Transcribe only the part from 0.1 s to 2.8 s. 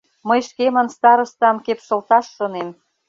—Мый шкемын старостам кепшылташ шонем.